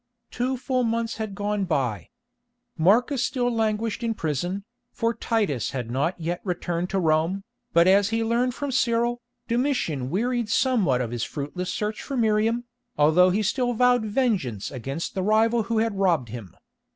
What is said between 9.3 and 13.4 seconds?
Domitian wearied somewhat of his fruitless search for Miriam, although